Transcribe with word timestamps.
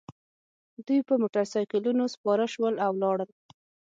دوی 0.85 0.99
په 1.07 1.13
موټرسایکلونو 1.21 2.03
سپاره 2.15 2.45
شول 2.53 2.73
او 2.85 2.91
لاړل 3.01 3.29